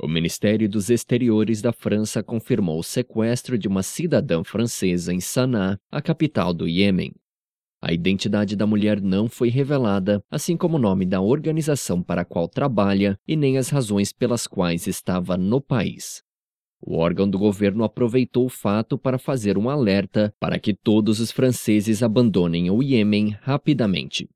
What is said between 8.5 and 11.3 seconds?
da mulher não foi revelada, assim como o nome da